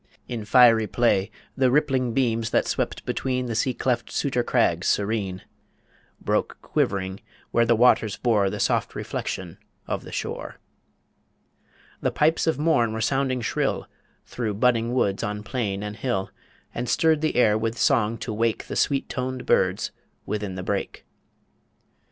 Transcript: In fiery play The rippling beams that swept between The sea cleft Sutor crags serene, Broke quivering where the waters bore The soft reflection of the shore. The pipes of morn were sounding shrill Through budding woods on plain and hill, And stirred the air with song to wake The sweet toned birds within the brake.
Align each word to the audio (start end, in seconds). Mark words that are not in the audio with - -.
In 0.27 0.45
fiery 0.45 0.87
play 0.87 1.29
The 1.55 1.69
rippling 1.69 2.11
beams 2.11 2.49
that 2.49 2.65
swept 2.65 3.05
between 3.05 3.45
The 3.45 3.53
sea 3.53 3.75
cleft 3.75 4.09
Sutor 4.11 4.41
crags 4.41 4.87
serene, 4.87 5.43
Broke 6.19 6.57
quivering 6.63 7.19
where 7.51 7.67
the 7.67 7.75
waters 7.75 8.17
bore 8.17 8.49
The 8.49 8.59
soft 8.59 8.95
reflection 8.95 9.59
of 9.85 10.03
the 10.03 10.11
shore. 10.11 10.55
The 12.01 12.09
pipes 12.09 12.47
of 12.47 12.57
morn 12.57 12.93
were 12.93 12.99
sounding 13.01 13.41
shrill 13.41 13.87
Through 14.25 14.55
budding 14.55 14.91
woods 14.95 15.21
on 15.21 15.43
plain 15.43 15.83
and 15.83 15.95
hill, 15.95 16.31
And 16.73 16.89
stirred 16.89 17.21
the 17.21 17.35
air 17.35 17.55
with 17.55 17.77
song 17.77 18.17
to 18.25 18.33
wake 18.33 18.65
The 18.65 18.75
sweet 18.75 19.07
toned 19.07 19.45
birds 19.45 19.91
within 20.25 20.55
the 20.55 20.63
brake. 20.63 21.05